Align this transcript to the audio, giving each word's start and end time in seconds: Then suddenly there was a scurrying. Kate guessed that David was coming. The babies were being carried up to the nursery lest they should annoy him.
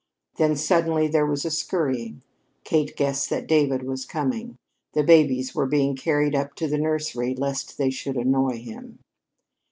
Then 0.37 0.55
suddenly 0.55 1.07
there 1.07 1.27
was 1.27 1.45
a 1.45 1.51
scurrying. 1.51 2.23
Kate 2.63 2.95
guessed 2.95 3.29
that 3.29 3.45
David 3.45 3.83
was 3.83 4.03
coming. 4.03 4.57
The 4.93 5.03
babies 5.03 5.53
were 5.53 5.67
being 5.67 5.95
carried 5.95 6.33
up 6.33 6.55
to 6.55 6.67
the 6.67 6.79
nursery 6.79 7.35
lest 7.35 7.77
they 7.77 7.91
should 7.91 8.17
annoy 8.17 8.57
him. 8.63 8.97